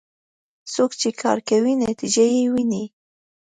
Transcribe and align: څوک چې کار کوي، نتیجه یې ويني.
څوک 0.73 0.91
چې 1.01 1.09
کار 1.21 1.37
کوي، 1.49 1.73
نتیجه 1.85 2.25
یې 2.35 2.43
ويني. 2.53 2.83